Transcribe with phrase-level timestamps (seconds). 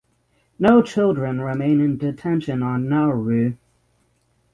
[0.57, 3.53] No children remain in detention on Nauru.